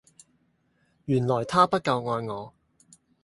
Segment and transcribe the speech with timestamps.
[1.05, 2.55] 原來她不夠愛我